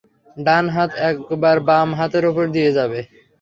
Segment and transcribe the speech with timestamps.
[0.37, 2.99] ডান হাত একবার বাম হাতের ওপর দিয়ে যাবে।